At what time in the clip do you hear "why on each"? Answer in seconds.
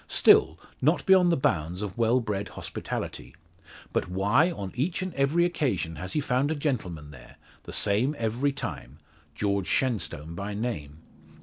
4.09-5.03